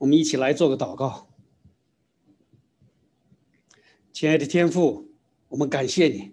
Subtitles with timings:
[0.00, 1.28] 我们一起来做个祷告。
[4.14, 5.10] 亲爱的天父，
[5.48, 6.32] 我们感谢你，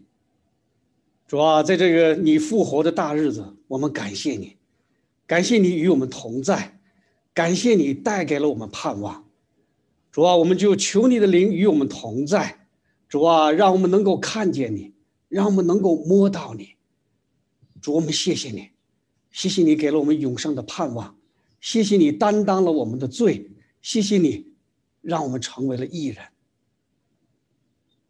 [1.27, 4.56] 主啊，在这个你复活的大日子，我们感谢你，
[5.25, 6.80] 感谢你与我们同在，
[7.33, 9.27] 感谢你带给了我们盼望。
[10.13, 12.70] 主啊，我们就求你的灵与我们同在，
[13.09, 14.93] 主啊，让我们能够看见你，
[15.27, 16.75] 让我们能够摸到你。
[17.81, 18.70] 主，我们谢谢你，
[19.29, 21.18] 谢谢你给了我们永生的盼望，
[21.59, 23.52] 谢谢你担当了我们的罪，
[23.88, 24.46] 谢谢你
[25.00, 26.18] 让我们成为了艺人。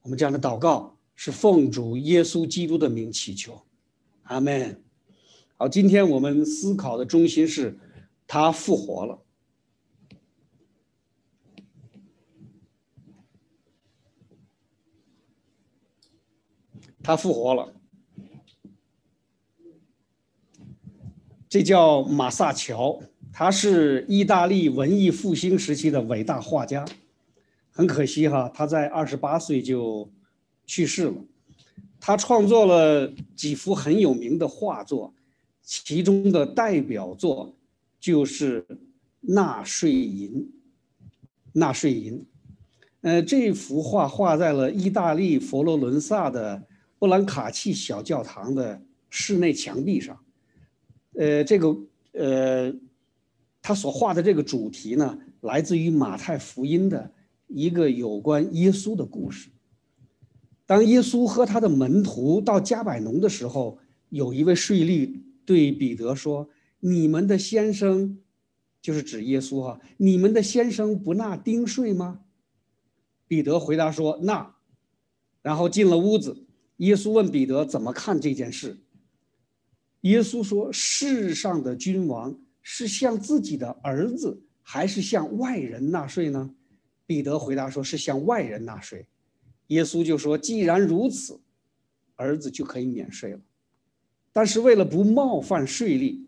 [0.02, 3.64] 我们这样的祷告是奉主耶稣基督的名祈求，
[4.24, 4.84] 阿门。
[5.56, 7.78] 好，今天我们思考的中心是，
[8.26, 9.24] 他复活了，
[17.04, 17.76] 他复活了。
[21.48, 23.00] 这叫马萨乔，
[23.40, 26.84] 他是意大利文艺复兴时期的伟大画家。
[27.70, 30.10] 很可惜哈，他在二十八岁就
[30.66, 31.14] 去世了。
[32.00, 35.14] 他创作了几幅很有名的画作，
[35.62, 37.56] 其中的代表作
[38.00, 38.64] 就是
[39.22, 40.32] 《纳税银》。
[41.54, 42.26] 纳税银，
[43.02, 46.64] 呃，这幅画画在了意大利佛罗伦萨的
[46.98, 50.18] 布兰卡契小教堂的室内墙壁上。
[51.14, 51.78] 呃，这个
[52.14, 52.74] 呃，
[53.68, 57.12] 他所画的这个主题呢，来自于马太福音的。
[57.48, 59.50] 一个有关耶稣的故事。
[60.66, 63.78] 当耶稣和他的门徒到加百农的时候，
[64.08, 66.50] 有一位税吏对彼得说
[66.80, 68.18] ：“你们的先生，
[68.82, 72.22] 就是指耶稣哈，你们的先生不纳丁税吗？”
[73.28, 74.56] 彼得回答说：“纳。”
[75.44, 76.46] 然后进了屋子，
[76.78, 78.78] 耶稣问彼得怎么看这件事。
[80.02, 82.40] 耶稣说：“世上的君王
[82.70, 86.54] 是向自己的儿子，还是向外人纳税呢？”
[87.08, 89.08] 彼得回答说：“是向外人纳税。”
[89.68, 91.40] 耶稣就说：“既然如此，
[92.18, 93.40] 儿子就可以免税了。”
[94.34, 96.20] 但是为了不冒犯税吏，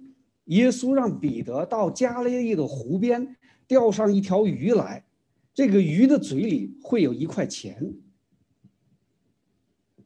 [0.45, 3.35] 耶稣让彼得到加利利的湖边
[3.67, 5.05] 钓上一条鱼来，
[5.53, 7.93] 这个鱼的嘴里会有一块钱，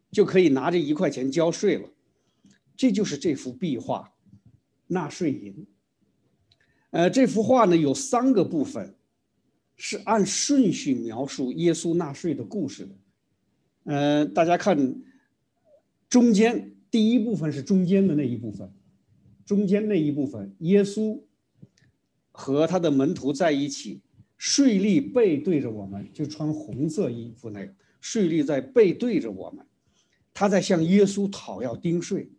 [0.10, 1.88] 就可以拿这一块钱交税了。
[2.76, 4.12] 这就是这幅壁画
[4.88, 5.54] 《纳税银》。
[6.94, 8.96] 呃，这幅画呢有三个部分。
[9.76, 12.96] 是按顺序描述耶稣纳税的故事的，
[13.86, 15.02] 呃，大家看，
[16.08, 18.72] 中间第一部分是中间的那一部分，
[19.44, 21.20] 中间那一部分，耶稣
[22.32, 24.00] 和他的门徒在一起，
[24.38, 29.66] 税吏背对着我们，就穿红色衣服那个税吏在背对着我们，
[30.36, 32.30] 他在向耶稣讨要丁税。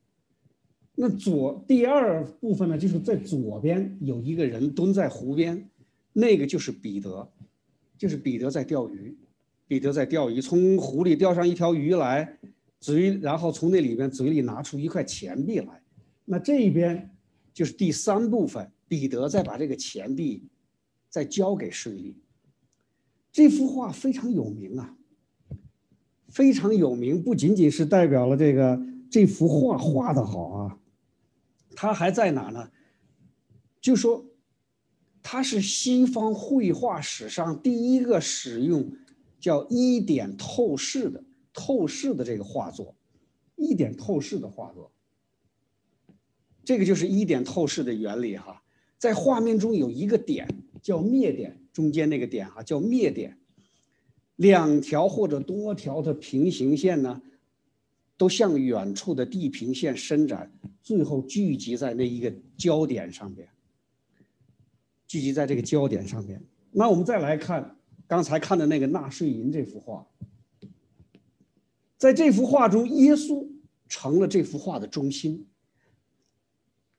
[0.95, 5.69] 那左第二部分呢，就是在左边有一个人蹲在湖边。
[6.17, 7.29] 那个就是彼得，
[7.99, 9.17] 就是彼得在钓鱼，
[9.67, 12.39] 彼得在钓鱼，从湖里钓上一条鱼来，
[12.79, 15.83] 嘴，然后从那里边嘴里拿出一块钱币来，
[16.25, 17.11] 那这一边
[17.53, 20.45] 就是第三部分，彼得再把这个钱币
[21.09, 22.15] 再交给税吏。
[23.33, 24.97] 这幅画非常有名啊，
[26.29, 28.81] 非常有名，不仅仅是代表了这个
[29.11, 30.79] 这幅画画的好啊，
[31.75, 32.71] 它还在哪呢？
[33.81, 34.27] 就说。
[35.27, 38.95] 它是西方绘画史上第一个使用
[39.41, 41.25] 叫一点透视的
[41.55, 42.95] 透视的这个画作，
[43.57, 44.93] 一点透视的画作。
[46.63, 48.63] 这个就是一点透视的原理哈，
[48.99, 50.47] 在画面中有一个点
[50.83, 53.39] 叫灭点，中间那个点哈叫灭点，
[54.37, 57.23] 两条或者多条的平行线呢，
[58.17, 60.53] 都向远处的地平线伸展，
[60.83, 63.49] 最后聚集在那一个焦点上边。
[65.07, 66.43] 聚集在这个焦点上面。
[66.71, 67.77] 那我们再来看
[68.07, 70.07] 刚才看的那个纳税银这幅画，
[71.97, 73.47] 在这幅画中，耶稣
[73.89, 75.47] 成了这幅画的中心。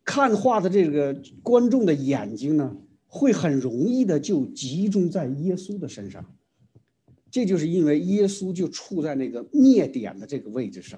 [0.04, 2.78] 看画的这个观众的眼睛呢，
[3.08, 6.35] 会很容易的就集中在耶稣的身上。
[7.36, 10.98] 这就是因为耶稣就处在那个灭点的这个位置上。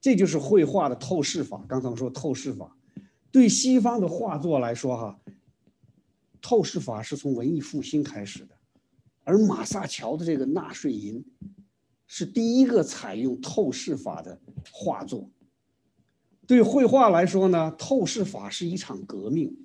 [0.00, 1.64] 这就是绘画的透视法。
[1.68, 2.76] 刚才我说透视法，
[3.30, 5.20] 对西方的画作来说，哈。
[6.42, 8.56] 透视法是从文艺复兴开始的，
[9.22, 11.24] 而马萨乔的这个纳税银
[12.08, 14.40] 是第一个采用透视法的
[14.72, 15.30] 画作。
[16.44, 19.56] 对绘画来说呢，透视法是一场革命，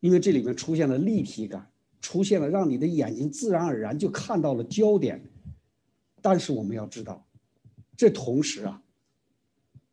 [0.00, 1.69] 因为这里面出现了立体感，
[2.00, 5.22] 出现了让你的眼睛自然而然就看到了焦点。
[6.20, 7.26] 但是我们要知道，
[7.96, 8.82] 这同时啊，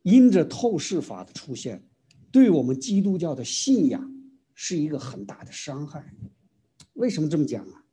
[0.02, 1.82] 因着透视法的出现，
[2.30, 4.14] 对我们基督教的信仰。
[4.60, 6.12] 是一个很大的伤害。
[6.94, 7.84] 为什么这么讲啊？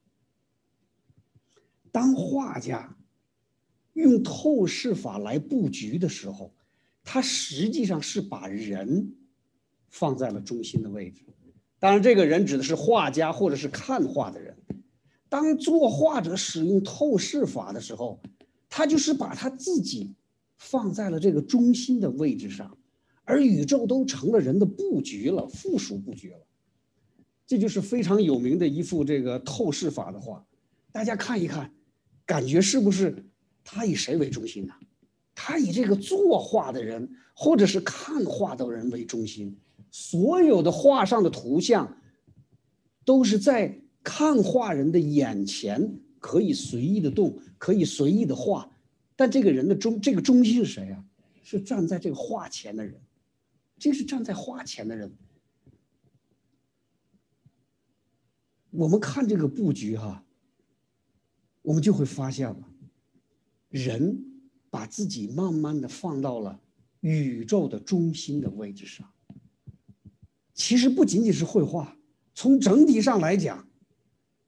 [1.92, 2.98] 当画家
[3.94, 6.56] 用透视法来布局的时候，
[7.04, 9.16] 他实际上是把人
[9.92, 11.24] 放在了中心的位置。
[11.86, 14.58] 当然，这个人指的是画家或者是看画的人。
[15.30, 18.20] 当作画者使用透视法的时候，
[18.68, 20.16] 他就是把他自己
[20.58, 22.76] 放在了这个中心的位置上，
[23.24, 26.40] 而宇宙都成了人的布局了，附属布局了。
[27.46, 30.44] 这就是非常有名的一幅这个透视法的画，
[30.92, 31.72] 大家看一看，
[32.26, 33.24] 感觉是不是
[33.64, 34.74] 他以谁为中心呢？
[35.36, 39.56] 他以这个作画的人或者是看画的人为中心。
[39.98, 42.02] 所有的画上的图像，
[43.06, 48.70] 都是在看画人的眼前可以随意的动，可以随意的画，
[49.16, 51.02] 但这个人的中这个中心是谁啊？
[51.44, 53.00] 是站在这个画前的人，
[53.78, 55.16] 这是站在画前的人。
[58.72, 60.26] 我们看这个布局哈，
[61.62, 62.70] 我们就会发现了，
[63.70, 64.22] 人
[64.70, 66.60] 把自己慢慢的放到了
[67.00, 69.10] 宇宙的中心的位置上。
[70.56, 71.96] 其实不仅仅是绘画，
[72.34, 73.68] 从整体上来讲，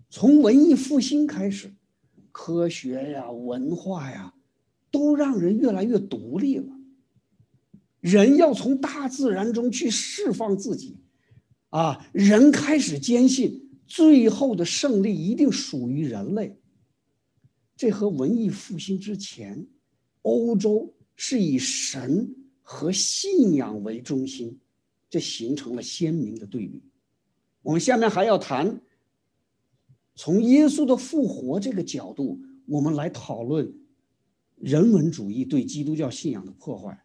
[0.09, 1.75] 从文艺复兴开始，
[2.31, 4.33] 科学呀、文化呀，
[4.89, 6.73] 都让人越来越独立了。
[7.99, 10.95] 人要从大自然中去释放自己，
[11.71, 16.57] 啊，人开始坚信最后的胜利一定属于人类。
[17.75, 19.67] 这和文艺复兴之前，
[20.21, 24.57] 欧洲是以神和信仰为中心。
[25.09, 26.83] 这形成了鲜明的对比。
[27.61, 28.81] 我们下面还要谈，
[30.15, 33.73] 从耶稣的复活这个角度，我们来讨论
[34.55, 37.03] 人文主义对基督教信仰的破坏。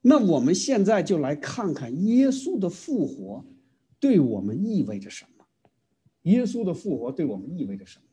[0.00, 3.44] 那我们现在就来看看耶稣的复活
[3.98, 5.44] 对我们意味着什么？
[6.22, 8.04] 耶稣的复活对我们意味着什么？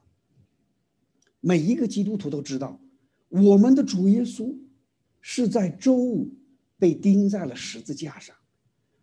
[1.39, 2.81] 每一个基督徒都知道，
[3.29, 4.57] 我们的主耶稣
[5.21, 6.33] 是在周五
[6.77, 8.35] 被钉在了十字架上。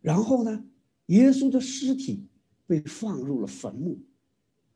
[0.02, 0.64] 然后呢，
[1.06, 2.26] 耶稣的尸体
[2.66, 3.99] 被放入了坟墓，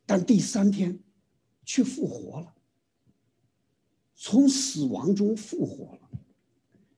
[0.06, 0.98] 但第三天
[1.64, 2.54] 却复活了，
[4.14, 6.08] 从死亡中复活了。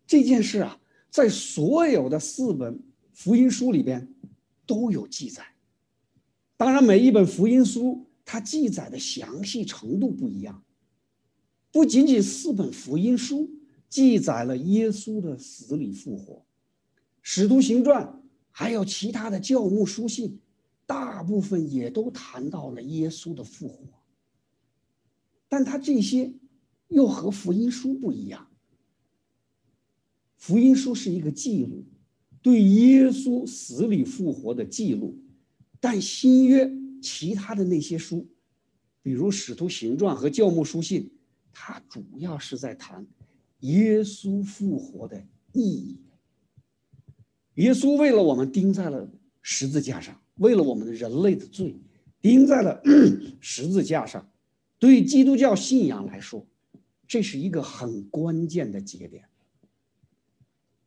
[0.06, 0.78] 这件事啊，
[1.10, 2.80] 在所有的四本
[3.12, 4.14] 福音书里边
[4.66, 5.44] 都有记载。
[6.56, 10.62] 当然，每一本福音书它记载的详细程度不一样。
[11.70, 13.50] 不仅仅四本福音书
[13.88, 16.34] 记载了耶稣的死里复活。
[17.30, 18.02] 《使徒行传》
[18.50, 20.40] 还有其他的教牧书信，
[20.86, 24.02] 大部分也都谈到了耶稣的复活。
[25.46, 26.32] 但他这些
[26.88, 28.48] 又和福音书不一样。
[30.38, 31.84] 福音书是一个记录，
[32.40, 35.14] 对耶稣死里复活的记录，
[35.78, 36.72] 但新约
[37.02, 38.26] 其他的那些书，
[39.02, 41.12] 比如《使徒行传》和教牧书信，
[41.52, 43.06] 它主要是在谈
[43.60, 45.22] 耶稣复活的
[45.52, 46.00] 意义。
[47.58, 49.08] 耶稣为了我们钉在了
[49.43, 51.76] 十字架上，为了我们人类的罪，
[52.20, 52.81] 钉在了
[53.40, 54.28] 十字架上。
[54.78, 56.46] 对基督教信仰来说，
[57.08, 59.25] 这是一个很关键的节点。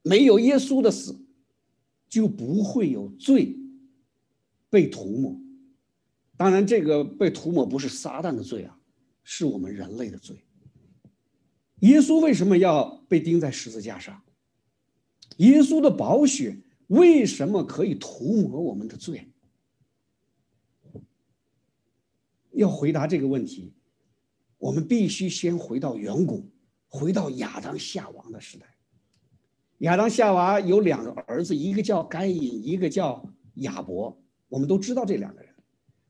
[0.01, 1.19] 没有耶稣的死，
[2.07, 3.57] 就不会有罪
[4.69, 5.38] 被涂抹。
[6.38, 8.80] 当然，这个被涂抹不是撒旦的罪啊，
[9.25, 10.37] 是我们人类的罪。
[11.81, 14.21] 耶稣为什么要被钉在十字架上？
[15.38, 16.57] 耶稣的宝血
[16.88, 19.28] 为什么可以涂抹我们的罪？
[22.52, 23.73] 要回答这个问题，
[24.57, 26.45] 我们必须先回到远古，
[26.88, 28.68] 回到亚当夏娃的时代。
[29.80, 34.16] 亚当夏娃有两个儿子，一个叫该隐，一个叫亚伯。
[34.47, 35.50] 我们都知道这两个人。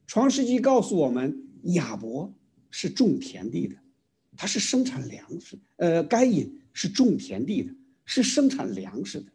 [0.07, 2.33] 创世纪告诉我们，亚伯
[2.69, 3.77] 是种田地的，
[4.35, 7.73] 他是生产粮食；呃，该隐是种田地的。
[8.05, 9.31] 是生产粮食的，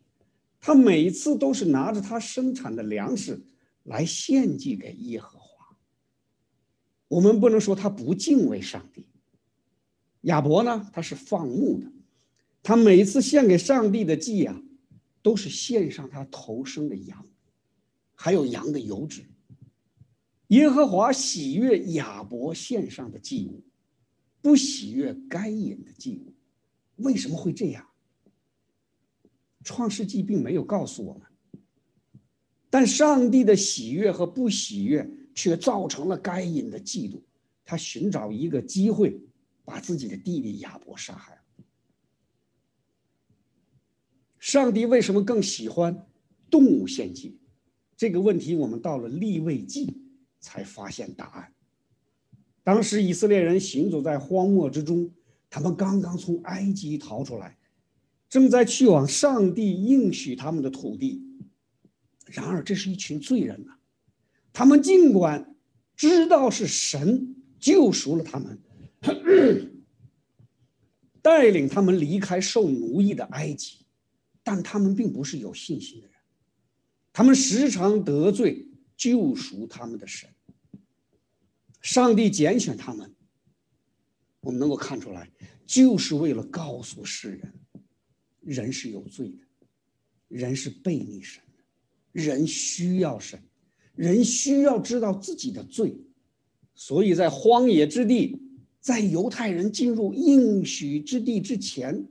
[0.60, 3.40] 他每一次都是拿着他生产的粮食
[3.84, 5.46] 来献祭给耶和华。
[7.08, 9.06] 我们不能说他不敬畏上帝。
[10.22, 11.86] 亚伯呢，他是放牧的，
[12.62, 14.60] 他每一次献给上帝的祭啊，
[15.22, 17.24] 都是献上他头生的羊，
[18.14, 19.24] 还有羊的油脂。
[20.48, 23.64] 耶和华喜悦亚伯献上的祭物，
[24.42, 26.34] 不喜悦该隐的祭物。
[26.96, 27.86] 为什么会这样？
[29.66, 31.22] 创世纪并没有告诉我们，
[32.70, 37.20] 但上帝的喜悦和不喜悦却造成了该隐的嫉妒，
[37.64, 39.20] 他寻找一个机会，
[39.64, 41.40] 把自己的弟弟亚伯杀害了。
[44.38, 46.06] 上帝为什么更喜欢
[46.48, 47.36] 动物献祭？
[47.96, 50.00] 这个问题我们到了立位记
[50.38, 51.52] 才发现答案。
[52.62, 55.10] 当时以色列人行走在荒漠之中，
[55.50, 57.58] 他们刚刚从埃及逃出来，
[58.36, 61.22] 正在去往上帝应许他们的土地。
[62.26, 63.78] 然而，这是一群罪人呐！
[64.52, 65.56] 他们尽管
[65.96, 68.60] 知道是神救赎了他们，
[71.22, 73.86] 带领他们离开受奴役的埃及，
[74.42, 76.14] 但他们并不是有信心的人。
[77.14, 80.28] 他们时常得罪救赎他们的神。
[81.80, 83.14] 上帝拣选他们，
[84.40, 85.30] 我们能够看出来，
[85.64, 87.54] 就是为了告诉世人，
[88.46, 89.38] 人是有罪的，
[90.28, 93.42] 人是背逆神的，人需要神，
[93.96, 95.98] 人需要知道自己的罪，
[96.74, 98.40] 所以在荒野之地，
[98.80, 102.06] 在犹太人进入应许之地之前，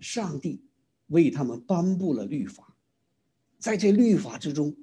[0.00, 0.60] 上帝
[1.06, 2.76] 为他们颁布了律法，
[3.60, 4.74] 在这律法之中，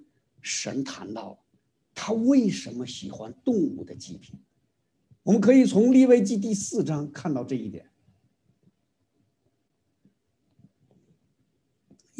[0.41, 1.37] 神谈到了。
[1.93, 4.39] 他为什么喜欢动物的祭品？
[5.23, 7.90] 我们可以从利未记第四章看到这一点。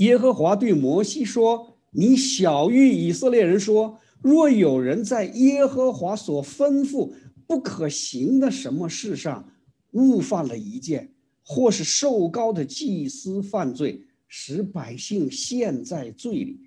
[0.01, 7.13] 耶和华对摩西说：“你小谕以色列人说，若有人在耶和华所吩咐
[7.45, 9.47] 不可行的什么事上
[9.91, 16.59] 误犯了一件，或是受高的祭司犯罪，使百姓陷在罪里，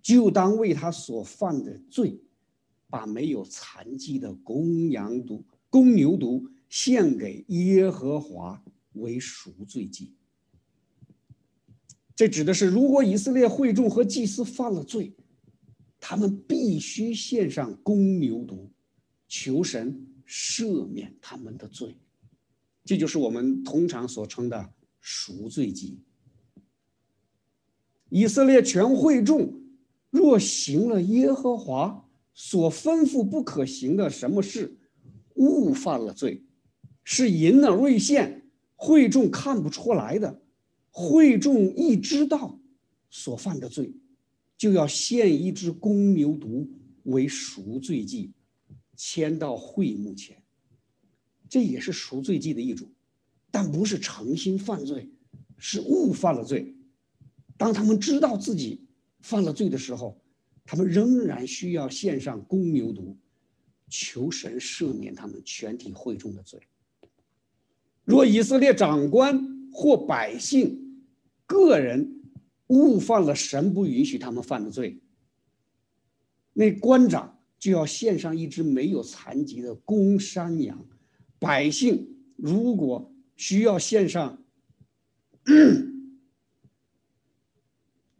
[0.00, 2.18] 就当为他所犯的罪。”
[2.88, 8.60] 把没有残疾的公羊犊、公牛犊献给耶和华
[8.94, 10.12] 为赎罪祭。
[12.20, 15.10] 这指的是，如果以色列会众和祭司犯了罪，
[15.98, 18.68] 他们必须献上公牛犊，
[19.26, 21.96] 求神赦免他们的罪。
[22.84, 25.98] 这就是我们通常所称的赎罪祭。
[28.10, 29.58] 以色列全会众
[30.10, 32.06] 若行了耶和华。
[32.34, 34.76] 所吩咐不可行的什么事，
[35.36, 36.44] 误犯了罪，
[37.02, 40.42] 是银耳未现，会众看不出来的，
[40.90, 42.60] 会众一知道
[43.08, 43.94] 所犯的罪，
[44.56, 46.68] 就要献一只公牛犊
[47.04, 48.32] 为赎罪祭，
[48.96, 50.42] 牵到会幕前。
[51.48, 52.88] 这也是赎罪祭的一种，
[53.50, 55.08] 但不是诚心犯罪，
[55.58, 56.74] 是误犯了罪。
[57.56, 58.86] 当他们知道自己
[59.20, 60.20] 犯了罪的时候。
[60.62, 63.16] 他们仍然需要献上公牛犊，
[63.88, 66.60] 求神赦免他们全体会众的罪。
[68.04, 71.04] 若以色列长官或百姓
[71.46, 72.22] 个人
[72.68, 75.00] 误犯了神不允许他们犯的罪，
[76.52, 80.86] 那官长就要献上一只没有残疾的公山羊。
[81.38, 84.42] 百姓如果需要献上。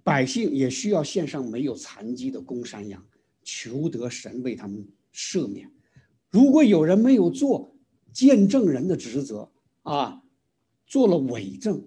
[0.03, 3.07] 百姓也需要献上没有残疾的公山羊，
[3.45, 5.71] 求得神为他们赦免。
[6.31, 7.77] 如果有人没有做
[8.13, 9.53] 见证人的职责
[9.83, 10.23] 啊，
[10.91, 11.83] 做了伪证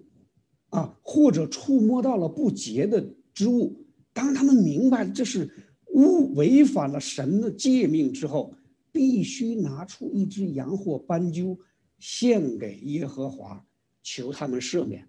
[0.70, 3.84] 啊，或者触摸到了不洁的之物，
[4.14, 5.48] 当他们明白这是
[5.88, 8.54] 污违反了神的诫命之后，
[8.90, 11.58] 必须拿出一只羊或斑鸠
[11.98, 13.62] 献给耶和华，
[14.02, 15.06] 求他们赦免。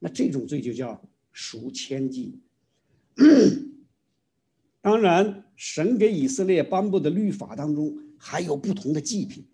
[0.00, 1.00] 那这种罪就叫
[1.30, 2.40] 赎千祭。
[4.82, 9.46] 当然，神给以色列颁布的律法当中还有不同的祭品。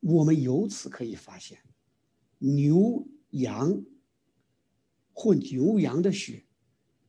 [0.00, 1.58] 我们由此可以发现，
[2.40, 3.80] 牛羊
[5.12, 6.42] 或牛羊的血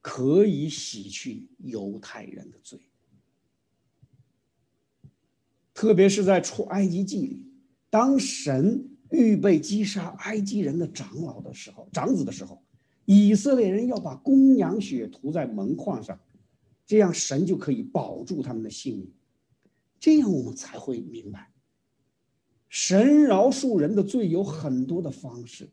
[0.01, 2.79] 可以洗去犹太人的罪，
[5.73, 7.45] 特别是在出埃及记里，
[7.89, 12.61] 当神预备击杀埃及人的长老的时候，长子的时候。
[13.05, 16.17] 以色列人要把公羊血涂在门框上，
[16.85, 19.11] 这样神就可以保住他们的性命。
[19.99, 21.51] 这样我们才会明白，
[22.71, 25.69] 神饶恕人的罪有很多的方式，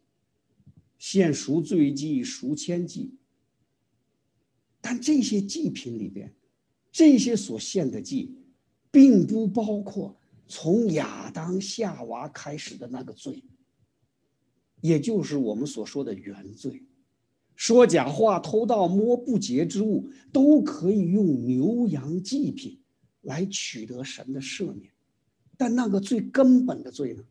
[0.99, 3.15] 献赎罪祭、赎千祭。
[4.81, 6.35] 但这些祭品里边，
[6.91, 8.35] 这些所献的祭，
[8.91, 10.17] 并不包括
[10.49, 13.45] 从亚当夏娃开始的那个罪，
[14.81, 16.83] 也就是我们所说的原罪。
[17.55, 22.77] 说假话、偷盗、摸不洁之物，都可以用牛羊祭品
[23.21, 24.93] 来取得神的赦免。
[25.59, 27.23] 但那个最根本的罪呢，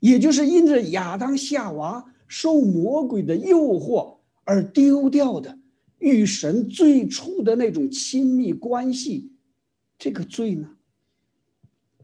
[0.00, 5.58] 也就是因着亚当夏娃受魔鬼的诱惑而丢掉的
[5.98, 9.30] 与神最初的那种亲密关系，
[9.96, 10.76] 这个罪呢，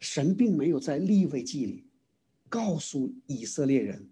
[0.00, 1.84] 神并没有在立位记里
[2.48, 4.08] 告诉以色列人，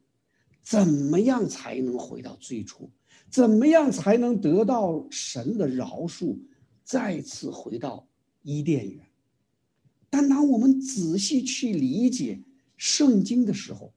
[0.63, 2.91] 怎么样才能回到最初。
[3.31, 6.37] 怎么样才能得到神的饶恕，
[6.83, 8.05] 再次回到
[8.43, 9.07] 伊甸园。
[10.11, 12.43] 但当我们仔细去理解
[12.76, 13.95] 圣经的时候，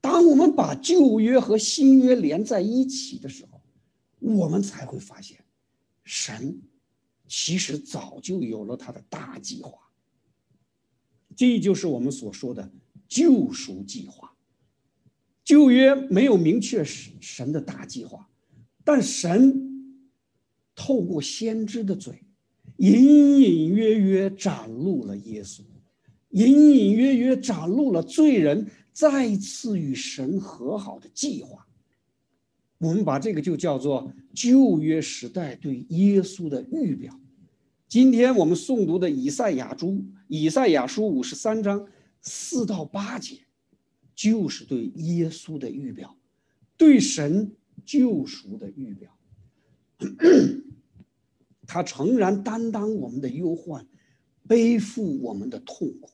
[0.00, 3.62] 当我们把旧约和新约连在一起的时候，
[4.18, 5.38] 我们才会发现，
[6.04, 6.60] 神
[7.28, 9.78] 其实早就有了他的大计划。
[11.36, 12.70] 这就是我们所说的
[13.08, 14.34] 救赎计划。
[15.44, 18.28] 旧约没有明确神神的大计划，
[18.82, 20.00] 但神
[20.74, 22.24] 透过先知的嘴，
[22.76, 25.62] 隐隐约约展露了耶稣，
[26.30, 31.66] 隐隐约约展露了罪人再次与神和好的计划。
[32.78, 37.18] 我们把这个就叫做旧约时代对耶稣的预表。
[37.88, 41.86] 今天我们诵读的以赛亚书，以赛亚书五十三章
[42.20, 43.38] 四到八节。
[44.16, 46.16] 就是对耶稣的预表，
[46.76, 47.50] 对神
[47.84, 49.10] 救赎的预表。
[51.66, 53.86] 他诚然担当我们的忧患，
[54.46, 56.10] 背负我们的痛苦，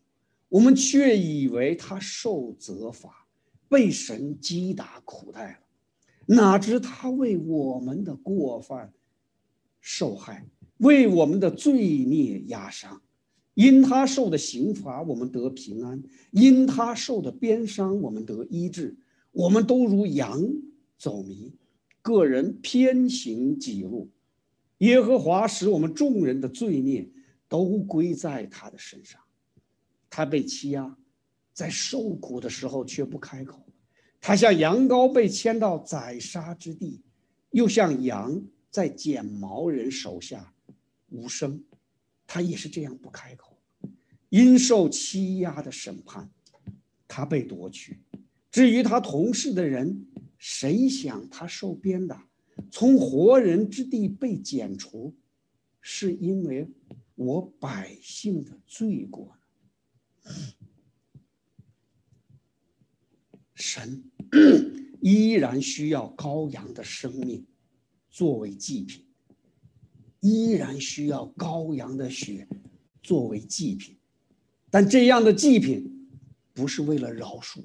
[0.48, 3.26] 我们却以为他受责罚，
[3.68, 5.58] 被神击打苦待了。
[6.26, 8.92] 哪知他为我们的过犯
[9.80, 10.46] 受害，
[10.78, 13.02] 为我们的罪孽压伤。
[13.54, 18.96] 因他受的刑罚，我们得平安；因他受的鞭伤，我们得医治。
[19.32, 20.40] 我们都如羊
[20.96, 21.52] 走迷，
[22.00, 24.08] 个人偏行己路。
[24.80, 27.08] 耶和华使我们众人的罪孽
[27.48, 29.20] 都归在他的身上。
[30.10, 30.96] 他被欺压，
[31.52, 33.64] 在受苦的时候却不开口。
[34.20, 37.02] 他像羊羔被牵到宰杀之地，
[37.50, 40.52] 又像羊在剪毛人手下
[41.08, 41.62] 无声。
[42.26, 43.56] 他也是这样不开口。
[44.28, 46.30] 因受欺压的审判，
[47.08, 47.98] 他被夺去。
[48.50, 50.06] 至于他同事的人，
[50.38, 52.28] 谁想他受鞭打，
[52.70, 55.14] 从活人之地被剪除，
[55.80, 56.68] 是因为
[57.14, 59.36] 我百姓的罪过
[63.54, 64.02] 神
[65.02, 67.46] 依然需要羔羊的生命
[68.10, 69.04] 作为祭品，
[70.20, 72.48] 依然需要羔羊的血
[73.02, 73.96] 作为祭品。
[74.70, 76.08] 但这样的祭品，
[76.54, 77.62] 不是为了饶恕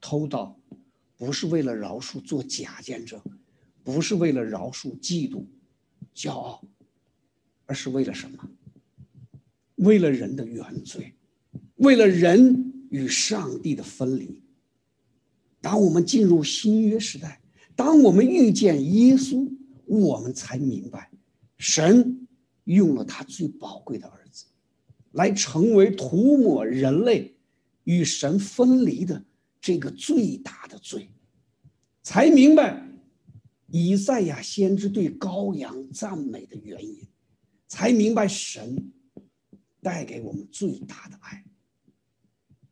[0.00, 0.58] 偷盗，
[1.16, 3.20] 不是为了饶恕做假见证，
[3.84, 5.44] 不是为了饶恕嫉妒、
[6.14, 6.62] 骄傲，
[7.66, 8.48] 而是为了什么？
[9.76, 11.14] 为了人的原罪，
[11.76, 14.40] 为了人与上帝的分离。
[15.60, 17.40] 当我们进入新约时代，
[17.74, 19.50] 当我们遇见耶稣，
[19.86, 21.10] 我们才明白，
[21.58, 22.26] 神
[22.64, 24.46] 用了他最宝贵的儿子。
[25.12, 27.36] 来成为涂抹人类
[27.84, 29.22] 与神分离的
[29.60, 31.10] 这个最大的罪，
[32.02, 32.82] 才明白
[33.72, 37.08] 以赛亚先知对羔羊赞美的原因，
[37.66, 38.92] 才明白神
[39.80, 41.42] 带给我们最大的爱。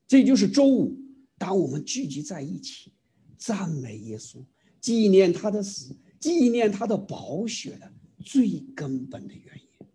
[0.06, 0.94] 这就是周五，
[1.38, 2.92] 当我们聚集在一起
[3.38, 4.44] 赞美耶稣、
[4.78, 7.90] 纪念他的死、纪念他的宝血的
[8.22, 9.86] 最根本的原因，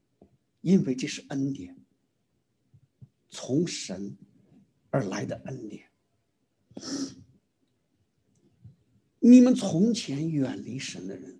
[0.62, 1.78] 因为这是恩典。
[3.30, 4.18] 从神
[4.90, 5.86] 而来的恩典，
[9.28, 11.40] 你们从前远离神的人，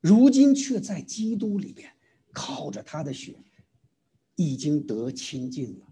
[0.00, 1.90] 如今却在基督里边
[2.32, 3.34] 靠着他的血，
[4.36, 5.86] 已经得亲近了。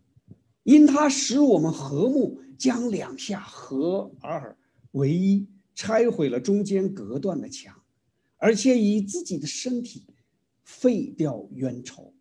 [0.63, 4.57] 因他使我们和睦，将两下合二
[4.93, 7.75] 为一，拆毁了中间隔断的墙，
[8.37, 10.05] 而且以自己的身体
[10.63, 12.15] 废掉冤仇。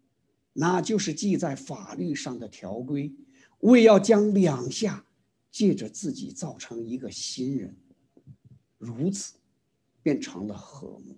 [0.53, 3.13] 那就是记在法律上的条规，
[3.59, 5.05] 为要将两下
[5.51, 7.77] 借着自己造成一个新人，
[8.81, 9.35] 如此
[10.03, 11.15] 变成了和睦。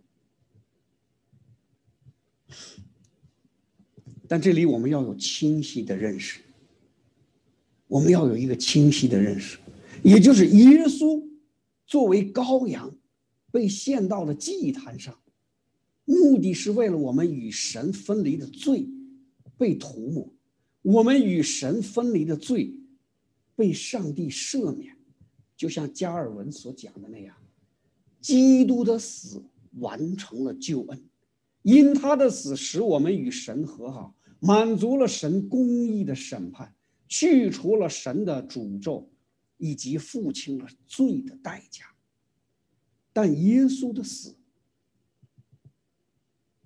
[4.27, 6.41] 但这里我们要有清晰的认识，
[7.87, 9.57] 我们要有一个清晰的认识，
[10.03, 11.25] 也就是耶稣
[11.87, 12.93] 作为羔羊
[13.51, 15.17] 被献到了祭坛上，
[16.05, 18.87] 目的是为了我们与神分离的罪。
[19.55, 20.33] 被涂抹，
[20.81, 22.73] 我们与神分离的罪
[23.55, 24.97] 被上帝赦免，
[25.55, 27.37] 就像加尔文所讲的那样，
[28.23, 31.03] 基督的死完成了救恩，
[31.61, 36.73] 因他的死使我们与神和好，满足了神公义的审判，
[37.07, 39.11] 去除了神的诅咒，
[39.57, 41.85] 以及付清了罪的代价。
[43.11, 44.35] 但耶稣的死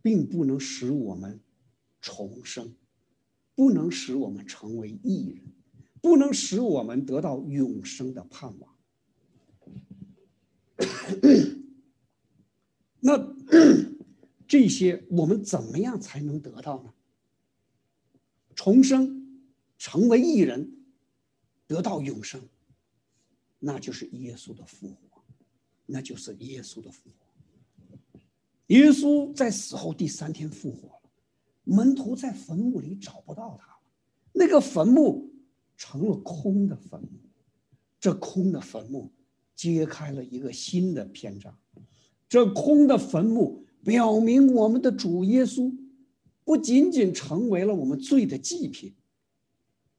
[0.02, 1.42] 并不能使我们。
[2.00, 2.74] 重生，
[3.54, 5.44] 不能使我们成为艺人，
[6.00, 8.77] 不能使我们得到永生的盼望。
[13.00, 13.36] 那
[14.48, 16.94] 这些我们怎么样才能得到呢？
[18.56, 19.42] 重生，
[19.78, 20.78] 成为义人，
[21.68, 22.42] 得到永生，
[23.60, 25.24] 那就是耶稣的复活，
[25.86, 28.20] 那就是耶稣的复活。
[28.68, 31.12] 耶稣在死后第三天复活了，
[31.64, 33.80] 门徒在坟墓里找不到他了，
[34.34, 35.32] 那个坟墓
[35.78, 37.10] 成了空的坟墓，
[38.00, 39.12] 这空的坟墓
[39.58, 41.60] 揭开了一个新的篇章，
[42.30, 45.76] 这空的坟墓表明我们的主耶稣。
[46.46, 48.96] 不仅仅成为了我们罪的祭品，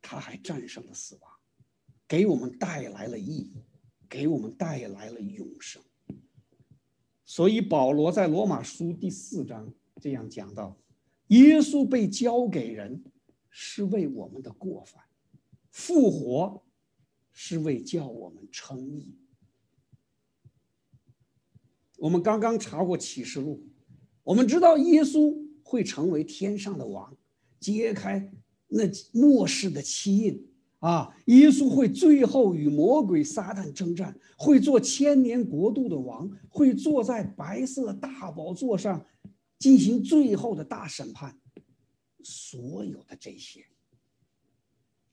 [0.00, 1.30] 他还战胜了死亡，
[2.06, 3.52] 给我们带来了意义，
[4.08, 5.82] 给我们带来了永生。
[7.26, 10.74] 所以保罗在罗马书第四章这样讲到：
[11.26, 13.04] 耶稣被交给人，
[13.50, 15.02] 是为我们的过犯；
[15.70, 16.62] 复活，
[17.32, 19.14] 是为叫我们称义。
[21.98, 23.62] 我们刚刚查过启示录，
[24.22, 25.46] 我们知道耶稣。
[25.70, 27.14] 会成为天上的王，
[27.60, 28.32] 揭开
[28.68, 31.14] 那末世的七印啊！
[31.26, 39.04] 耶稣会最后与魔鬼撒旦征战，会做千年国度的王，会坐在白色大宝座上
[39.58, 41.38] 进行最后的大审判。
[42.24, 43.66] 所有的这些，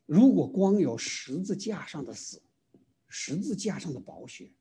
[0.05, 2.41] 如果光有十字架上的死，
[3.09, 4.53] 十字架上的宝血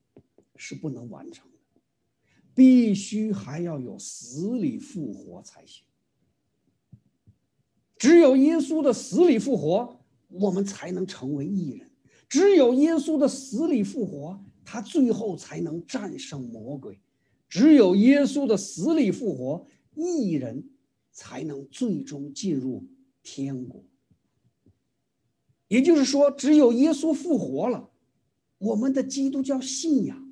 [0.57, 1.47] 是不能完成。
[2.55, 5.83] 必须还要有死里复活才行。
[7.97, 11.87] 只有耶稣的死里复活，我们才能成为艺人；
[12.27, 16.95] 只有耶稣的死里复活，他最后才能战胜魔鬼；
[17.49, 20.69] 只有耶稣的死里复活，艺人
[21.11, 22.85] 才能最终进入
[23.21, 23.83] 天国。
[25.67, 27.89] 也就是说，只有耶稣复活了，
[28.59, 30.24] 我们的基督教信仰。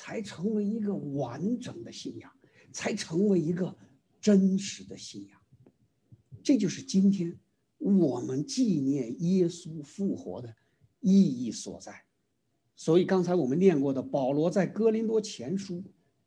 [0.00, 2.30] 才成为一个完整的信仰，
[2.70, 3.76] 才成为一个
[4.20, 5.40] 真实的信仰。
[6.40, 7.36] 这就是今天
[7.78, 10.54] 我们纪念耶稣复活的
[11.00, 12.04] 意义所在。
[12.76, 15.82] 所以刚才我们念过的保罗在哥林多前书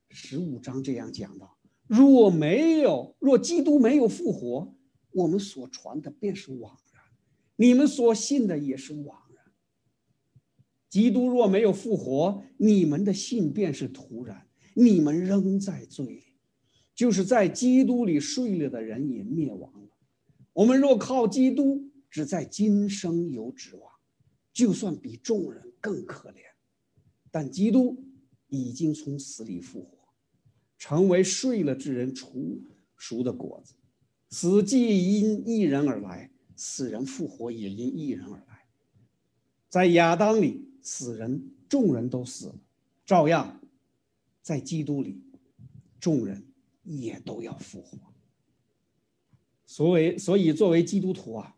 [0.10, 1.58] 十五章这样讲到：
[1.88, 4.76] 若没有，若基督没有复活，
[5.12, 7.02] 我们所传的便是枉然，
[7.56, 9.18] 你们所信的也是枉。
[10.92, 16.24] 基督若没有复活，你们的信便是徒然，你们仍在罪里，
[16.94, 19.90] 就是在基督里睡了的人也灭亡了。
[20.52, 23.90] 我们若靠基督，只在今生有指望，
[24.52, 26.42] 就算比众人更可怜。
[27.32, 28.04] 但基督
[28.50, 29.98] 已经从死里复活，
[30.78, 32.62] 成为睡了之人除
[32.98, 33.76] 熟的果子。
[34.30, 38.66] 死既因一人而来，死人复活也因一人而来。
[39.70, 40.70] 在亚当里。
[40.82, 42.56] 死人，众人都死了，
[43.06, 43.60] 照样，
[44.42, 45.22] 在基督里，
[46.00, 46.44] 众人
[46.84, 47.98] 也都要复活。
[49.66, 51.56] 所以，所以作为基督徒啊，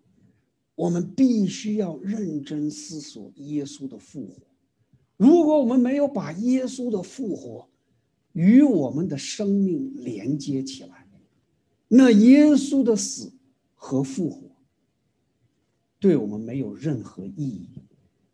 [0.75, 4.35] 我们必须要认真思索耶稣的复活。
[5.17, 7.69] 如果我们没有把耶稣的复活
[8.33, 11.07] 与我们的生命连接起来，
[11.87, 13.31] 那耶稣的死
[13.75, 14.49] 和复活
[15.99, 17.69] 对我们没有任何意义。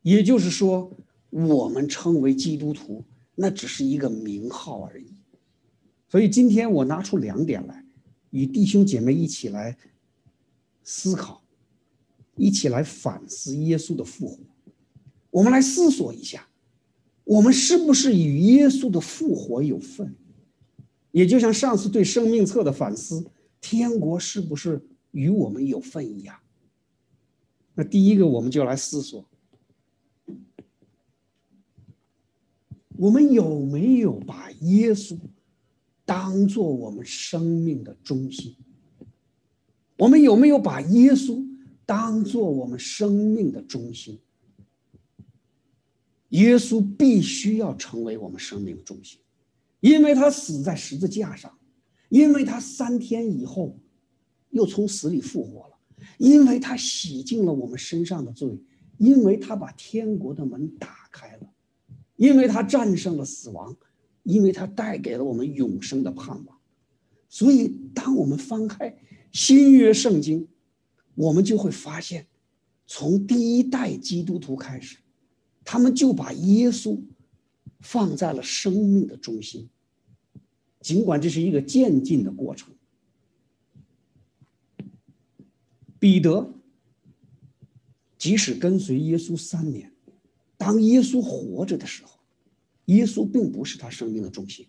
[0.09, 0.91] 也就是说，
[1.29, 5.05] 我们称为基督徒，那只是一个名号而已。
[6.07, 7.85] 所以今天我拿出两点来，
[8.31, 9.77] 与弟兄姐妹一起来
[10.83, 11.43] 思考，
[12.35, 14.39] 一起来反思耶稣的复活。
[15.29, 16.47] 我们来思索一下，
[17.23, 20.15] 我们是不是与耶稣的复活有份？
[21.11, 23.23] 也就像上次对生命册的反思，
[23.61, 26.35] 天国是不是与我们有份一样？
[27.75, 29.28] 那第一个，我们就来思索。
[32.99, 35.17] 我们有没有把耶稣
[36.03, 38.53] 当做我们生命的中心？
[39.97, 41.41] 我们有没有把耶稣
[41.85, 44.19] 当做我们生命的中心？
[46.29, 49.17] 耶稣必须要成为我们生命的中心，
[49.79, 51.57] 因为他死在十字架上，
[52.09, 53.79] 因为他三天以后
[54.49, 55.79] 又从死里复活了，
[56.17, 58.61] 因为他洗净了我们身上的罪，
[58.97, 61.48] 因为他把天国的门打开了。
[62.19, 63.77] 因为他战胜了死亡，
[64.23, 66.59] 因为他带给了我们永生的盼望，
[67.29, 68.93] 所以当我们翻开
[69.31, 70.45] 新约圣经，
[71.15, 72.27] 我们就会发现，
[72.85, 74.97] 从第一代基督徒开始，
[75.63, 76.99] 他们就把耶稣
[77.79, 79.69] 放在了生命的中心。
[80.81, 82.73] 尽管这是一个渐进的过程，
[85.97, 86.53] 彼得
[88.17, 89.93] 即使跟随耶稣三年。
[90.59, 92.19] 当耶稣活着的时候，
[92.87, 94.67] 耶稣并不是他生命的中心。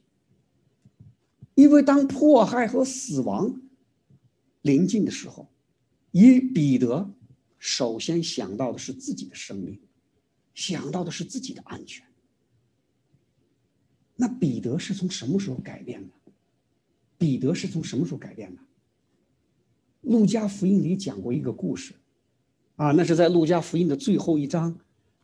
[1.57, 3.61] 因为当迫害和死亡
[4.63, 5.51] 临近的时候，
[6.13, 7.13] 以彼得
[7.59, 9.81] 首先想到的是自己的生命，
[10.55, 12.07] 想到的是自己的安全。
[14.15, 16.15] 那彼得是从什么时候改变的？
[17.19, 18.63] 彼得是从什么时候改变的？
[20.03, 21.95] 路加福音里讲过一个故事，
[22.77, 24.79] 啊，那是在路加福音的最后一章，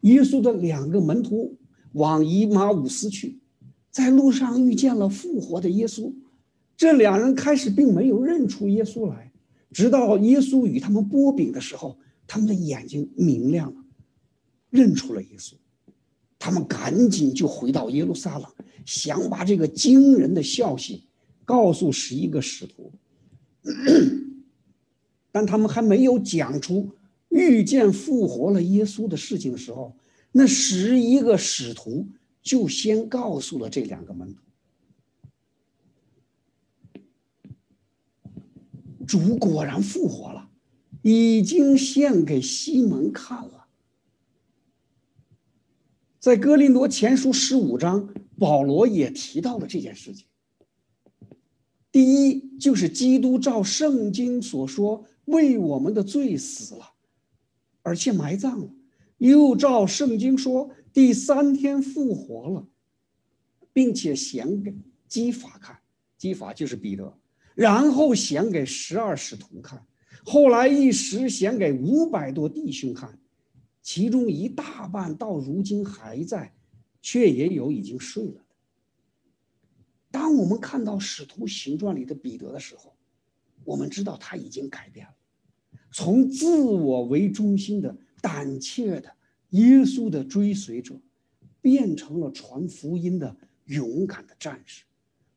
[0.07, 1.57] 耶稣的两个门徒
[1.93, 3.39] 往以马五斯去，
[3.91, 6.13] 在路上遇见了复活的耶稣，
[6.77, 9.33] 这两人开始并没有认出耶稣来，
[9.73, 13.85] 直到耶稣与他们剥饼的时候，他们的眼睛明亮了，
[14.71, 15.55] 认出了耶稣，
[16.39, 18.49] 他们赶紧就回到耶路撒冷。
[18.85, 21.03] 想把这个惊人的消息
[21.45, 22.93] 告诉十一个使徒，
[25.33, 26.89] 但他们还没有讲出
[27.37, 29.95] 遇见复活了耶稣的事情的时候，
[30.33, 32.09] 那十一个使徒
[32.43, 34.41] 就先告诉了这两个门徒：
[39.07, 40.49] 主果然复活了，
[41.03, 43.67] 已经献给西门看了。
[46.19, 48.09] 在哥林多前书十五章。
[48.39, 50.27] 保罗也提到了这件事情。
[51.91, 56.93] 第一，就是基督照圣经所说，为我们的罪死了，
[57.87, 58.69] 而且埋葬了；
[59.19, 62.67] 又照圣经说，第三天复活了，
[63.73, 64.75] 并且显给
[65.07, 65.79] 基法看，
[66.19, 67.17] 基法就是彼得，
[67.55, 69.87] 然后显给十二使徒看，
[70.25, 73.17] 后来一时显给五百多弟兄看，
[73.83, 76.53] 其中一大半到如今还在。
[77.03, 78.57] 却也有已经睡了的。
[80.11, 82.97] 当我们看到《使徒行传》里的彼得的时候，
[83.65, 85.15] 我们知道他已经改变了，
[85.97, 89.11] 从自我为中心的胆怯的
[89.53, 90.95] 耶稣的追随者，
[91.63, 94.85] 变成了传福音的勇敢的战士；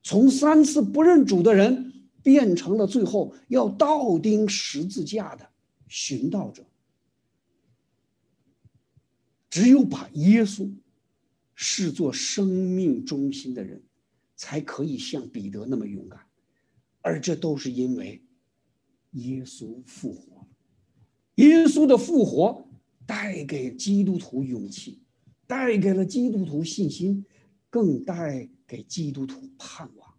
[0.03, 5.49] 从三次不认主的人，变成了最后要倒钉十字架的
[5.87, 6.65] 寻道者。
[9.49, 10.69] 只有把耶稣。
[11.61, 13.81] 视作生命中心的人，
[14.35, 16.19] 才可以像彼得那么勇敢，
[17.01, 18.21] 而这都是因为
[19.11, 20.28] 耶稣复活。
[21.39, 22.67] 耶稣的复活
[23.05, 24.99] 带给基督徒勇气，
[25.47, 27.25] 带给了基督徒信心，
[27.69, 30.13] 更带给基督徒盼望，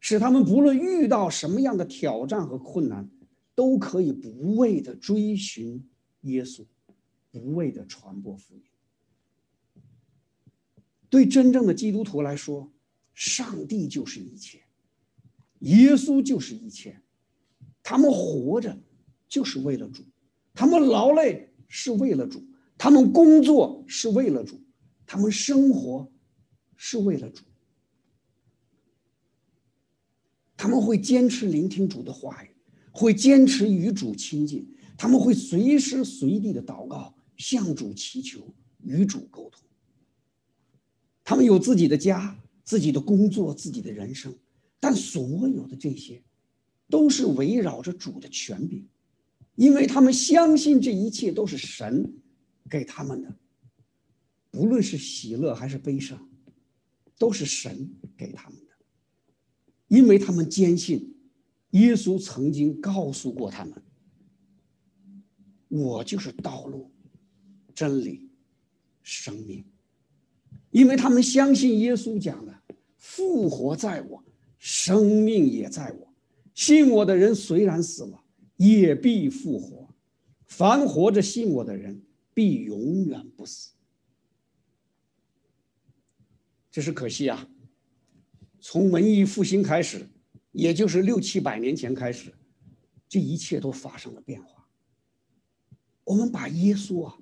[0.00, 3.08] 使他们不论遇到什么样的挑战和困难，
[3.54, 5.88] 都可以不畏的追寻
[6.22, 6.64] 耶稣，
[7.30, 8.62] 不畏的传播福音。
[11.08, 12.72] 对真正的基督徒来说，
[13.14, 14.60] 上帝就是一切，
[15.60, 17.00] 耶稣就是一切。
[17.84, 18.76] 他们活着
[19.28, 20.02] 就是为了主，
[20.56, 22.42] 他们劳累是为了主，
[22.78, 24.58] 他们工作是为了主，
[25.06, 26.10] 他们生活
[26.76, 27.44] 是为了主。
[30.56, 32.48] 他们会坚持聆听主的话语，
[32.90, 34.66] 会坚持与主亲近，
[34.96, 39.60] 他们会随时随地的祷告，向主祈求，与主沟通。
[41.22, 44.34] 他们有自己的家、自己的工作、自己的人生，
[44.80, 46.22] 但所有的这些，
[46.88, 48.88] 都是围绕着主的权柄，
[49.56, 52.14] 因为他们相信这一切都是神
[52.70, 53.36] 给他们的，
[54.50, 56.28] 不论是喜乐还是悲伤，
[57.18, 58.72] 都是神给他们的，
[59.88, 61.14] 因为他们坚信，
[61.70, 63.82] 耶稣曾经告诉过他们
[65.68, 66.90] ：“我就是道路、
[67.74, 68.30] 真理、
[69.02, 69.64] 生命。”
[70.70, 72.54] 因为他们相信耶稣讲的
[72.98, 74.22] “复活在我，
[74.58, 76.12] 生命也在我”，
[76.52, 78.22] 信我的人虽然死了，
[78.56, 79.88] 也必复活；
[80.46, 82.02] 凡活着信我的人，
[82.34, 83.72] 必永远不死。
[86.70, 87.48] 只是可惜啊，
[88.60, 90.08] 从文艺复兴开始，
[90.52, 92.34] 也就是六七百年前开始，
[93.08, 94.68] 这一切都发生了变化。
[96.04, 97.18] 我们把耶稣啊，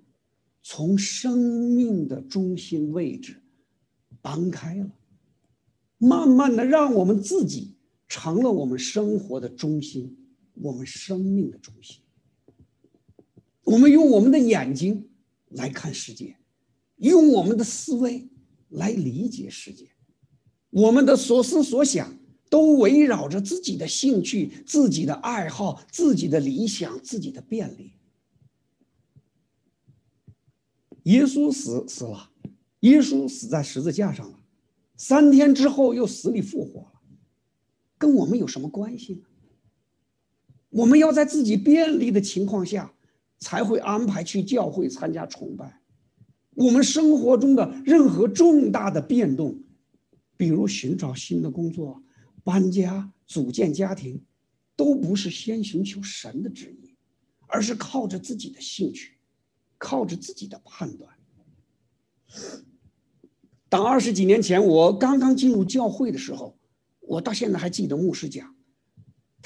[0.62, 1.38] 从生
[1.70, 3.40] 命的中心位置。
[4.23, 4.90] 搬开了，
[5.99, 7.77] 慢慢的让我们自己
[8.09, 10.16] 成了我们生活的中心，
[10.55, 12.01] 我们生命的中心。
[13.64, 15.09] 我们用我们的眼睛
[15.49, 16.37] 来看世界，
[16.97, 18.29] 用我们的思维
[18.69, 19.90] 来理解世界，
[20.71, 22.19] 我们的所思所想
[22.51, 27.93] 都围绕着自己的兴趣、自己的爱好、自己的理想、自己的便利。
[31.05, 32.31] 耶稣死死了。
[32.81, 34.38] 耶稣死在十字架上了，
[34.99, 37.01] 三天之后又死里复活了，
[37.97, 39.23] 跟我们有什么关系呢？
[40.74, 42.92] 我们要在自己便利的情况下，
[43.38, 45.80] 才会安排去教会参加崇拜。
[46.54, 49.62] 我们生活中的任何重大的变动，
[50.37, 52.02] 比如寻找新的工作、
[52.42, 54.20] 搬家、组建家庭，
[54.74, 56.96] 都不是先寻求神的旨意，
[57.46, 59.12] 而是靠着自己的兴趣，
[59.78, 61.08] 靠着自己的判断。
[63.68, 66.58] 当二十几年前我刚刚进入教会的时候，
[67.00, 68.54] 我到现在还记得牧师讲，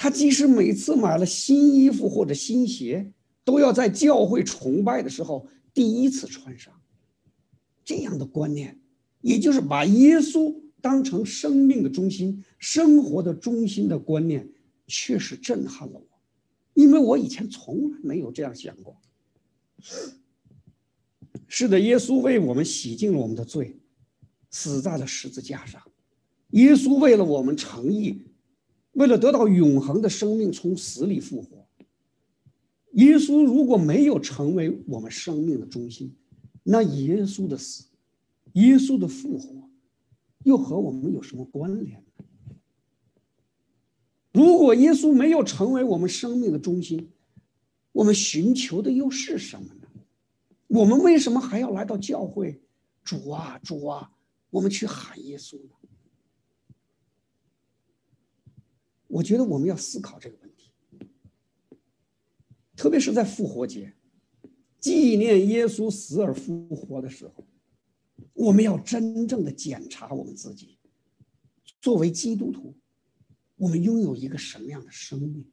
[0.01, 3.11] 他即使每次买了新衣服或者新鞋，
[3.43, 6.73] 都要在教会崇拜的时候第一次穿上。
[7.83, 8.79] 这样的观念，
[9.19, 14.47] 也就是把耶稣当成生命的中心、生活的中心的观念，
[14.87, 16.07] 确实震撼了我，
[16.75, 18.95] 因为我以前从来没有这样想过。
[21.49, 23.75] 是的，耶稣为我们洗净了我们的罪，
[24.49, 25.81] 死在了十字架上。
[26.51, 28.21] 耶稣为了我们诚意，
[28.99, 31.65] 为了得到永恒的生命，从死里复活。
[32.95, 36.13] 耶稣如果没有成为我们生命的中心，
[36.63, 37.85] 那耶稣的死，
[38.53, 39.69] 耶稣的复活，
[40.43, 42.55] 又和我们有什么关联呢？
[44.33, 47.09] 如果耶稣没有成为我们生命的中心，
[47.93, 49.87] 我们寻求的又是什么呢？
[50.67, 52.61] 我们为什么还要来到教会？
[53.05, 54.11] 主啊，主啊，
[54.49, 55.69] 我们去喊耶稣呢？
[59.09, 60.71] 我觉得我们要思考这个问题，
[62.75, 63.93] 特别是在复活节，
[64.79, 67.45] 纪念耶稣死而复活的时候，
[68.33, 70.77] 我们要真正的检查我们自己。
[71.81, 72.75] 作为基督徒，
[73.57, 75.43] 我们拥有一个什么样的生命？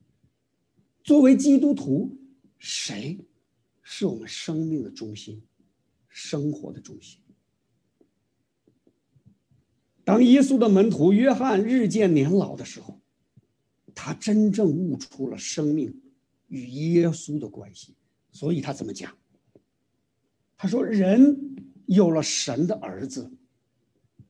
[1.03, 2.17] 作为基督徒，
[2.59, 3.19] 谁？
[3.89, 5.41] 是我们生命的中心，
[6.09, 7.21] 生活的中心。
[10.05, 13.01] 当耶稣的门徒约翰日渐年老的时候，
[13.97, 15.93] 他真正悟出了生命
[16.47, 17.97] 与耶稣的关系。
[18.31, 19.13] 所以他怎么讲？
[20.57, 21.57] 他说：“人
[21.87, 23.29] 有了神的儿子，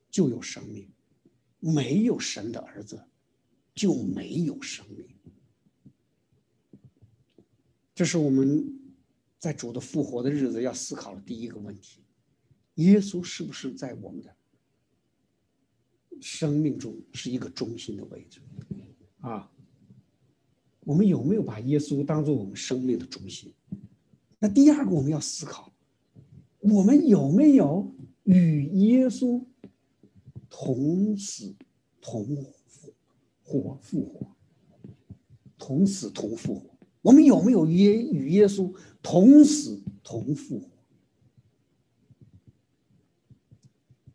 [0.09, 0.89] 就有生命；
[1.59, 3.05] 没有神的儿子，
[3.75, 5.07] 就没有生命。”
[7.95, 8.73] 这是我们。
[9.39, 12.01] 在主的复活的日子，要思考的第一个问题：
[12.77, 14.35] 耶稣是不是在我们的
[16.21, 18.41] 生命中是一个中心的位置？
[19.21, 19.49] 啊，
[20.87, 23.53] 我们有没有把耶稣当做我们生命的中心？
[24.39, 25.73] 那第二个，我们要思考：
[26.61, 29.43] 我们有没有与耶稣
[30.49, 31.53] 同死
[32.01, 32.25] 同
[33.43, 34.29] 活复活？
[35.59, 36.71] 同死同复活？
[37.03, 38.73] 我们有没有耶与耶稣？
[39.03, 40.69] 同死同复活。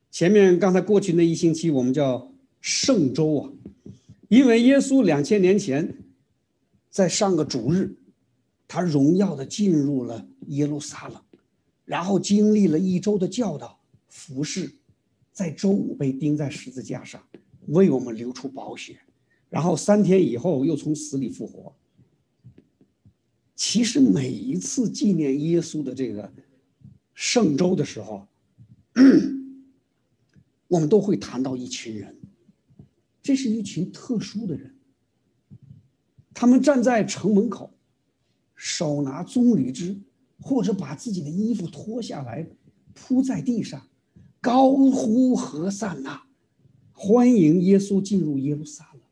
[0.10, 2.32] 前面刚才过去那一星期，我们叫
[2.62, 3.52] 圣周啊，
[4.30, 5.98] 因为耶稣两千年前
[6.92, 7.96] 在上个主日，
[8.68, 11.20] 他荣耀的进入了耶路撒冷，
[11.86, 14.70] 然后经历了一周的教导服侍，
[15.32, 17.24] 在周五被钉在十字架上，
[17.68, 19.00] 为我们流出宝血，
[19.50, 21.74] 然后三天以后又从死里复活。
[23.56, 26.30] 其实每一次纪念耶稣的这个
[27.14, 28.28] 圣周的时候，
[30.68, 32.18] 我们都会谈到一群人，
[33.24, 34.71] 这是一群特殊的人。
[36.42, 37.72] 他们站在城门口，
[38.56, 40.02] 手拿棕榈枝，
[40.40, 42.50] 或者把自己的衣服脱下来
[42.96, 43.80] 铺在地上，
[44.42, 46.24] 高呼和散呐，
[46.94, 49.04] 欢迎耶稣进入耶路撒冷。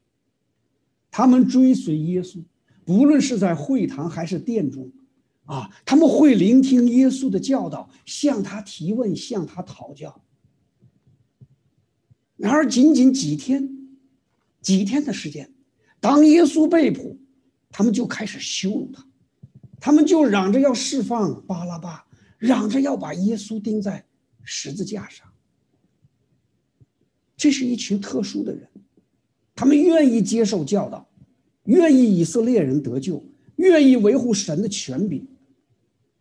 [1.11, 2.43] 他们追随耶稣。
[2.83, 4.91] 不论是在会堂还是殿中，
[5.45, 10.19] 啊，他们会聆听耶稣的教导，向他提问，向他讨教。
[12.37, 13.69] 然而，仅仅几天，
[14.63, 15.53] 几天的时间，
[15.99, 17.17] 当耶稣被捕，
[17.69, 19.05] 他们就开始羞辱他，
[19.79, 22.05] 他们就嚷着要释放巴拉巴，
[22.37, 24.05] 嚷着要把耶稣钉在
[24.43, 25.27] 十字架上。
[27.35, 28.69] 这是一群特殊的人，
[29.55, 31.07] 他们愿意接受教导。
[31.65, 33.23] 愿意以色列人得救，
[33.57, 35.27] 愿意维护神的权柄，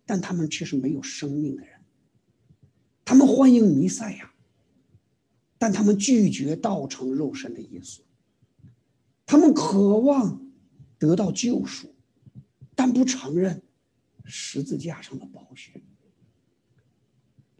[0.05, 1.73] 但他们却是没有生命的人。
[3.03, 4.31] 他们欢迎弥赛亚，
[5.57, 8.01] 但他们拒绝道成肉身的耶稣。
[9.29, 10.41] 他们渴望
[10.99, 11.95] 得到救赎，
[12.75, 13.63] 但不承认
[14.25, 15.83] 十字架上的宝血。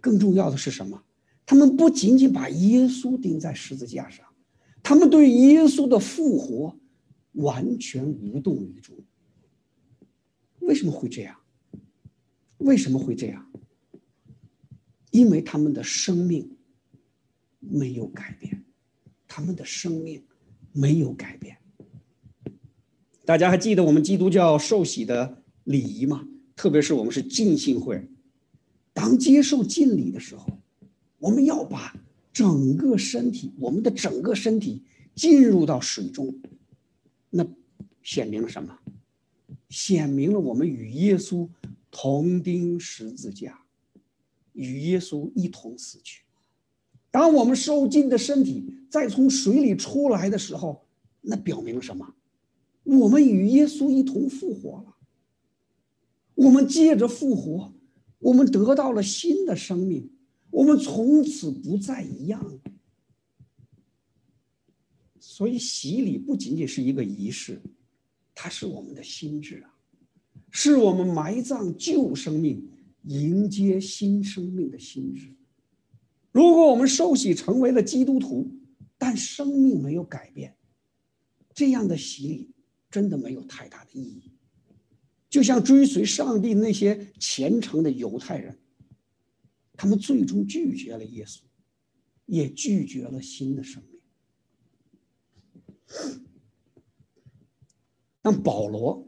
[0.01, 1.05] 更重要的是什么？
[1.45, 4.27] 他们不仅仅把耶稣钉在十字架上，
[4.83, 6.77] 他们对耶稣的复活。
[7.33, 8.97] 完全无动于衷。
[10.59, 11.39] 为什么会这样？
[12.57, 13.53] 为什么会这样？
[15.13, 16.57] 因为他们的生命
[17.61, 18.65] 没有改变，
[19.29, 20.27] 他们的生命
[20.73, 21.57] 没有改变。
[23.25, 26.27] 大家还记得我们基督教受洗的礼仪吗？
[26.57, 28.09] 特别是我们是浸信会，
[28.93, 30.59] 当接受浸礼的时候，
[31.19, 31.95] 我们要把
[32.33, 34.83] 整个身体，我们的整个身体
[35.15, 36.35] 进入到水中。
[37.31, 37.47] 那
[38.03, 38.79] 显明了什么？
[39.69, 41.49] 显明了我们与耶稣
[41.91, 43.61] 同钉十字架，
[44.55, 46.23] 与耶稣一同死去。
[47.11, 50.87] 当我们受尽的身体再从水里出来的时候，
[51.21, 52.15] 那表明了什么？
[52.85, 54.97] 我们与耶稣一同复活了。
[56.35, 57.73] 我们借着复活，
[58.19, 60.11] 我们得到了新的生命，
[60.51, 62.61] 我们从此不再一样。
[65.19, 67.61] 所以洗礼不仅仅是一个仪式，
[68.35, 69.75] 它是我们的心智啊，
[70.51, 72.69] 是我们埋葬旧生命、
[73.05, 75.35] 迎接新生命的心智。
[76.39, 78.49] 如果我们受洗成为了基督徒，
[78.97, 80.57] 但生命没有改变，
[81.53, 82.55] 这样的洗礼
[82.89, 84.31] 真的没有太大的意义。
[85.29, 88.57] 就像追随上帝那些虔诚的犹太人，
[89.73, 91.41] 他们最终拒绝了耶稣，
[92.27, 94.01] 也拒绝了新的生命。
[98.23, 99.05] 但保罗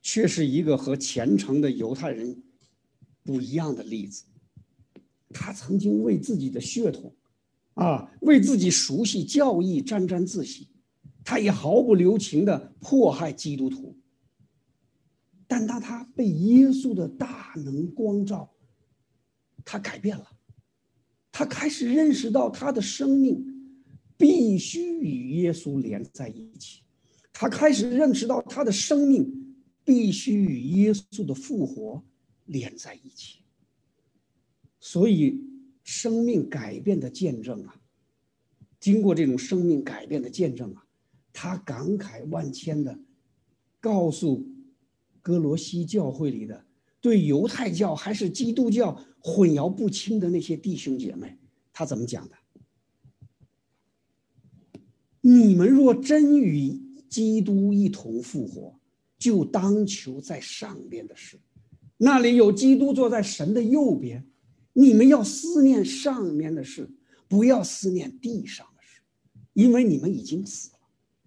[0.00, 2.42] 却是一个和虔诚的犹太人
[3.22, 4.24] 不一样的例子。
[5.32, 7.14] 他曾经为自己的血统，
[7.74, 10.68] 啊，为自己熟悉教义沾沾自喜，
[11.24, 13.96] 他也毫不留情的迫害基督徒。
[15.48, 18.50] 但当他被耶稣的大能光照，
[19.64, 20.26] 他改变了，
[21.30, 23.44] 他开始认识到他的生命
[24.16, 26.82] 必须与耶稣连在一起，
[27.32, 32.02] 他开始认识到他的生命必须与耶稣的复活
[32.46, 33.41] 连在一起。
[34.84, 35.40] 所以，
[35.84, 37.80] 生命改变的见证啊，
[38.80, 40.84] 经过这种生命改变的见证啊，
[41.32, 42.98] 他感慨万千的
[43.78, 44.44] 告诉
[45.22, 46.64] 哥罗西教会里的
[47.00, 51.38] 对犹太教还是基督教混淆不清的那些弟兄姐妹，
[51.72, 52.34] 他怎么讲的？
[55.20, 56.76] 你们若真与
[57.08, 58.74] 基督一同复活，
[59.16, 61.38] 就当求在上边的事，
[61.98, 64.26] 那里有基督坐在神的右边。
[64.74, 66.90] 你们要思念上面的事，
[67.28, 69.02] 不要思念地上的事，
[69.52, 70.78] 因为你们已经死了，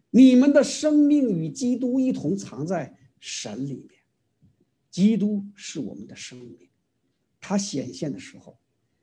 [0.10, 3.90] 你们的生命与基督一同藏在神里面。
[4.90, 6.70] 基督是我们的生命，
[7.40, 8.58] 他显现的时候，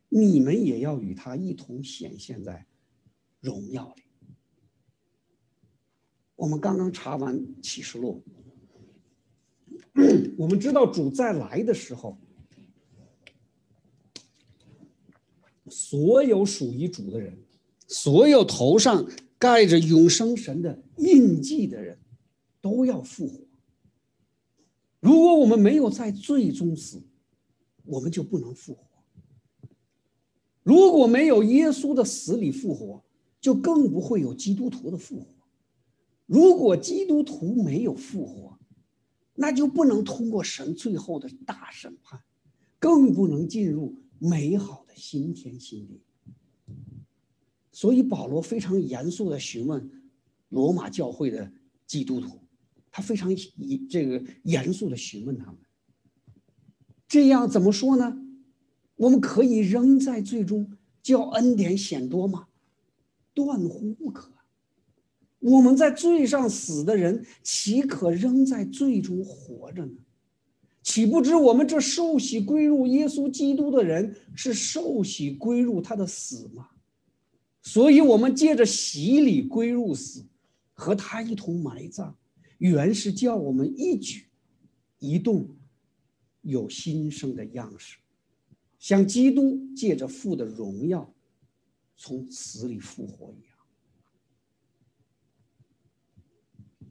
[0.08, 2.66] 你们也要与他一同显现在
[3.40, 4.02] 荣耀里。
[6.34, 8.24] 我们刚刚查完启示录，
[10.36, 12.18] 我们知道主再来的时候。
[15.72, 17.36] 所有属于主的人，
[17.88, 19.08] 所有头上
[19.38, 21.98] 盖着永生神的印记的人，
[22.60, 23.40] 都要复活。
[25.00, 27.02] 如果我们没有在最终死，
[27.84, 28.84] 我们就不能复活。
[30.62, 33.02] 如果没有耶稣的死里复活，
[33.40, 35.26] 就更不会有基督徒的复活。
[36.26, 38.58] 如果基督徒没有复活，
[39.34, 42.20] 那就不能通过神最后的大审判，
[42.78, 43.96] 更不能进入。
[44.24, 46.00] 美好的新天新地，
[47.72, 49.90] 所以保罗非常严肃的询问
[50.50, 51.52] 罗马教会的
[51.88, 52.38] 基督徒，
[52.88, 53.34] 他非常
[53.90, 55.56] 这个严肃的询问他们，
[57.08, 58.16] 这样怎么说呢？
[58.94, 60.70] 我们可以仍在最终
[61.02, 62.46] 叫恩典显多吗？
[63.34, 64.30] 断乎不可。
[65.40, 69.92] 我们在罪上死的人，岂可仍在罪中活着呢？
[70.82, 76.70] 岂不知我们这受洗归入耶稣基督的人是受洗归入他的死吗？
[77.62, 80.26] 所以，我们借着洗礼归入死，
[80.72, 82.12] 和他一同埋葬，
[82.58, 84.26] 原是叫我们一举
[84.98, 85.48] 一动
[86.40, 87.98] 有新生的样式，
[88.80, 91.14] 像基督借着父的荣耀
[91.96, 93.56] 从死里复活一样。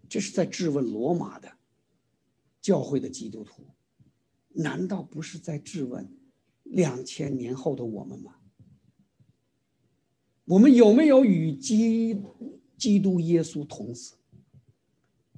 [0.08, 1.52] 这是在质问罗马的
[2.62, 3.66] 教会的基督徒。
[4.54, 6.08] 难道不是在质问
[6.64, 8.36] 两千年后的我们吗？
[10.46, 12.22] 我们有没有与基
[12.78, 14.16] 基督耶稣同死？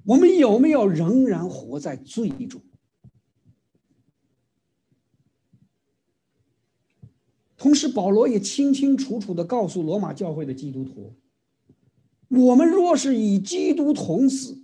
[0.04, 2.60] 我们有没有仍然活在罪中？
[7.56, 11.14] 同时，保罗也清清楚楚的告诉罗马教会的基督徒：
[12.28, 14.62] 我们若是与基督同死，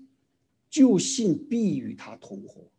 [0.69, 2.71] 就信必与他同活。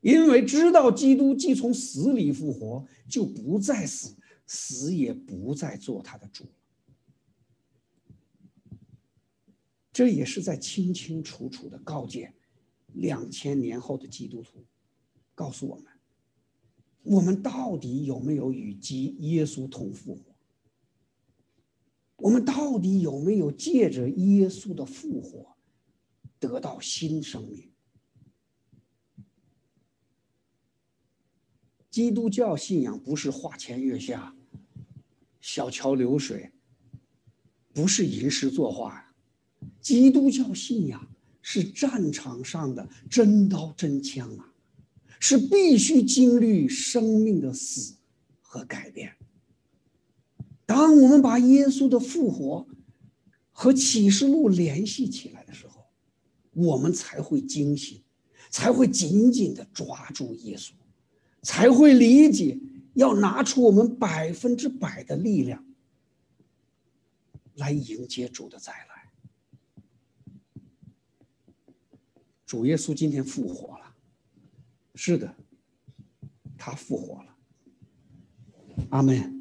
[0.00, 6.46] 因为知道基督既从死里复活，就不再死，死也不再做他的主
[9.92, 12.32] 这也是在清清楚楚的告诫
[12.92, 14.64] 两千年后的基督徒，
[15.34, 15.84] 告诉我们：
[17.02, 20.22] 我们到底有没有与基耶稣同复活？
[22.14, 25.56] 我们到底有没有借着耶稣的复活
[26.38, 27.68] 得到新生命？
[31.98, 34.32] 基督教信仰不是花前月下、
[35.40, 36.52] 小桥流水，
[37.72, 39.12] 不是吟诗作画，
[39.80, 41.10] 基督教信仰
[41.42, 44.54] 是战场上的真刀真枪啊，
[45.18, 47.96] 是必须经历生命的死
[48.40, 49.16] 和改变。
[50.66, 52.64] 当我们把耶稣的复活
[53.50, 55.84] 和启示录联系起来的时候，
[56.52, 58.00] 我们才会惊醒，
[58.50, 60.70] 才会紧紧的抓住耶稣。
[61.42, 62.58] 才会理解，
[62.94, 65.64] 要拿出我们百分之百的力量
[67.54, 69.10] 来迎接主的再来。
[72.44, 73.94] 主耶稣今天复活了，
[74.94, 75.34] 是的，
[76.56, 77.36] 他复活了。
[78.90, 79.37] 阿门。